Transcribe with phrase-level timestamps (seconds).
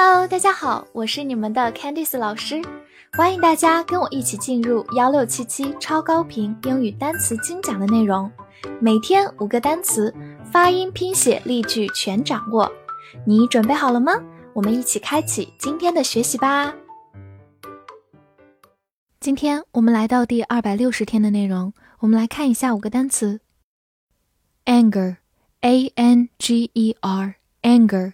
[0.00, 2.62] Hello，大家好，我是你们的 Candice 老师，
[3.14, 8.30] 欢迎大家跟我一起进入幺六七七超高频英语单词精讲的内容，
[8.80, 10.14] 每天五个单词，
[10.52, 12.70] 发音、拼写、例句全掌握，
[13.26, 14.12] 你准备好了吗？
[14.52, 16.72] 我们一起开启今天的学习吧。
[19.18, 23.40] 今天我们来到第二百六十天的内容，我们来看一下五个单词
[24.64, 28.12] ：anger，a n g e r，anger。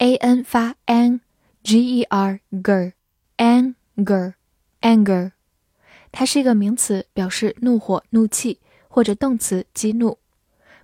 [0.00, 5.32] a n 发 an，g e r ger，anger，anger，
[6.12, 10.18] 它是一个名词，表示怒火、怒气，或者动词激怒。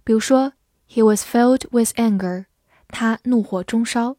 [0.05, 0.53] 比如说，
[0.89, 2.47] He was filled with anger，
[2.89, 4.17] 他怒火中烧。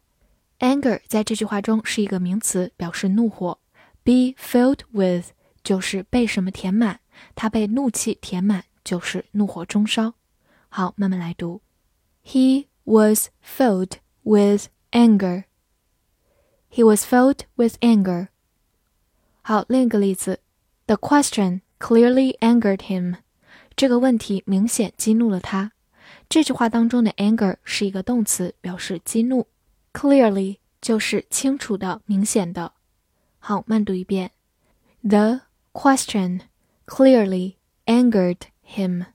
[0.60, 3.60] anger 在这句话中是一个名词，表示怒火。
[4.04, 5.28] be filled with
[5.64, 7.00] 就是被什么填满，
[7.36, 10.16] 他被怒气填满，就是怒火中烧。
[10.70, 11.62] 好，慢慢来读。
[12.26, 15.46] He was filled with anger.
[16.70, 18.30] He was filled with anger.
[19.42, 20.40] 好，另一个例子，
[20.88, 23.18] The question clearly angered him.
[23.76, 25.72] 这个问题明显激怒了他。
[26.30, 29.48] 这句话当中的 anger 是一个动词，表示激怒。
[29.94, 32.74] Clearly 就是清楚的、明显的。
[33.40, 34.32] 好，慢读一遍。
[35.04, 35.42] The
[35.74, 36.42] question
[36.86, 37.56] clearly
[37.86, 39.06] angered him.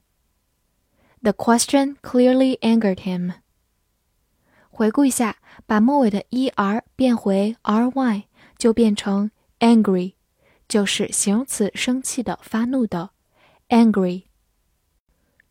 [1.21, 3.33] The question clearly angered him.
[4.74, 5.36] 回顾一下，
[5.66, 8.24] 把末尾的 er 变回 ry，
[8.58, 10.14] 就变成 angry，
[10.66, 13.10] 就是形容词生气的、发怒的
[13.68, 14.24] angry。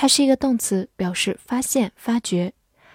[0.00, 2.52] 它是一个动词，表示发现、发掘。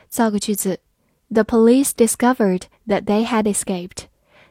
[0.08, 0.80] 造个句子
[1.28, 4.06] ：The police discovered that they had escaped。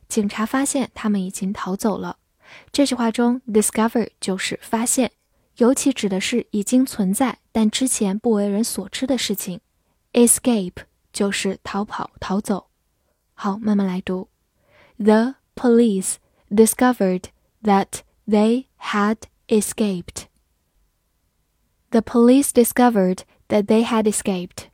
[0.06, 2.18] 警察发现他们已经逃走了。
[2.70, 5.12] 这句话中，discover 就是发现，
[5.56, 9.62] 尤其指的是已经存在但之前不为人所知的事情。
[10.12, 12.66] Escape 就是逃跑、逃走。
[13.32, 14.28] 好，慢慢来读
[14.98, 16.16] ：The police
[16.50, 17.24] discovered
[17.62, 19.16] that they had
[19.48, 20.26] escaped。
[21.91, 24.65] The police discovered that they had escaped.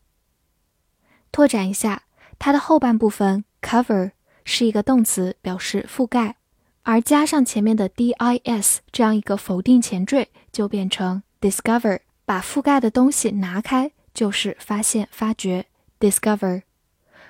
[1.32, 2.04] 拓展一下，
[2.40, 4.12] 它的后半部分 cover
[4.44, 6.38] 是一个动词，表示覆盖，
[6.82, 15.68] 而加上前面的 dis 这样一个否定前缀，就变成 discover，把覆盖的东西拿开，就是发现、发掘
[16.00, 16.64] discover。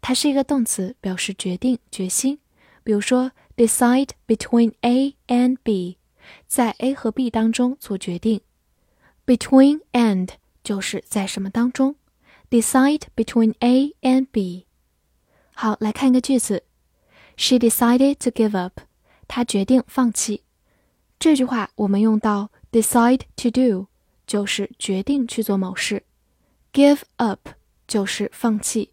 [0.00, 2.38] 它是一个动词，表示决定、决心。
[2.82, 5.98] 比如说，decide between A and B，
[6.46, 8.40] 在 A 和 B 当中做决定。
[9.26, 10.30] Between and
[10.64, 11.96] 就是在什么当中
[12.48, 14.66] ？Decide between A and B。
[15.54, 16.64] 好，来看一个句子
[17.36, 18.80] ：She decided to give up。
[19.28, 20.42] 她决定放弃。
[21.18, 23.86] 这句话我们用到 decide to do，
[24.26, 26.02] 就是决定去做某事
[26.72, 27.50] ；give up
[27.86, 28.92] 就是放弃。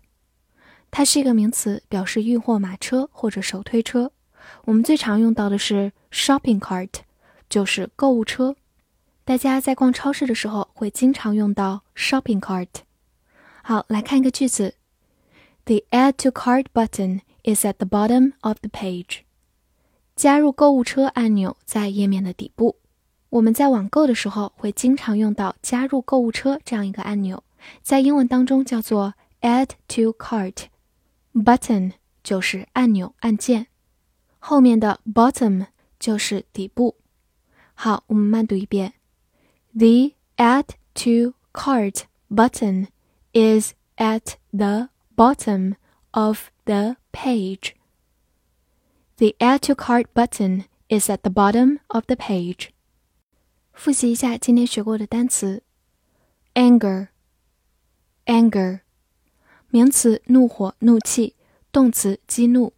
[0.91, 4.11] 它是一个名词，表示运货马车或者手推车。
[4.65, 6.89] 我们最常用到的是 shopping cart，
[7.49, 8.55] 就是购物车。
[9.23, 12.67] 大家在逛超市的时候会经常用到 shopping cart。
[13.63, 14.75] 好，来看一个句子
[15.65, 19.19] ：The add to cart button is at the bottom of the page。
[20.15, 22.77] 加入购物车按钮在页面的底部。
[23.29, 27.43] 我们在网购的时候会经常用到加入购物车这样一个按钮，
[27.81, 30.65] 在英文当中叫做 add to cart。
[31.34, 31.92] Button
[32.22, 33.66] 就是按钮、按键，
[34.38, 35.66] 后面的 bottom
[35.98, 36.96] 就是底部。
[37.74, 38.94] 好，我们慢读一遍：
[39.74, 42.88] The Add to Cart button
[43.32, 45.74] is at the bottom
[46.12, 47.74] of the page.
[49.16, 52.70] The Add to Cart button is at the bottom of the page.
[53.72, 55.62] 复习一下今天学过的单词：
[56.54, 58.80] anger，anger。
[59.73, 61.35] 名词怒火、怒气；
[61.71, 62.73] 动词激怒。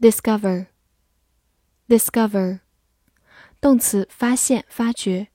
[0.00, 2.60] discover，discover，
[3.60, 5.28] 动词发现、发掘。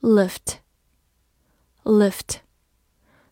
[0.00, 2.38] lift，lift，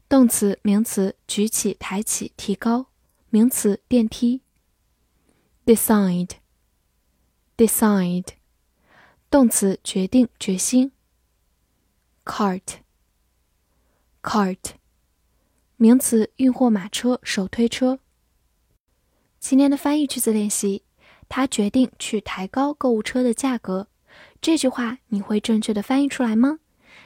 [0.08, 2.86] 动词、名词举起、抬起、提高。
[3.30, 4.42] 名词电梯。
[5.66, 8.28] decide，decide，
[9.28, 10.92] 动词决定、决心。
[12.24, 14.76] cart，cart。
[15.78, 17.98] 名词：运货马车、手推车。
[19.38, 20.84] 今天的翻译句子练习：
[21.28, 23.88] 他决定去抬高购物车的价格。
[24.40, 26.60] 这句话你会正确的翻译出来吗？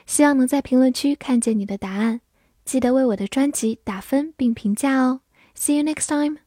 [0.07, 2.21] 希望能在评论区看见你的答案。
[2.65, 5.23] 记得为我的专辑打分并评价哦。
[5.57, 6.41] See you next time.